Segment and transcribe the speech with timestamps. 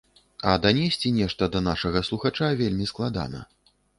[0.51, 3.45] А данесці нешта да нашага слухача вельмі складана.